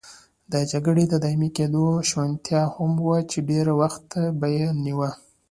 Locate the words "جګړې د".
0.71-1.13